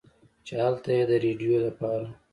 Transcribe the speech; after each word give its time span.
چې 0.45 0.53
هلته 0.63 0.89
ئې 0.97 1.03
د 1.09 1.11
رېډيو 1.23 1.57
دپاره 1.67 2.07